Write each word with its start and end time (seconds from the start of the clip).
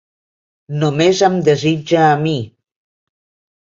Només 0.85 1.23
em 1.29 1.37
desitja 1.51 2.03
a 2.09 2.19
mi... 2.27 2.37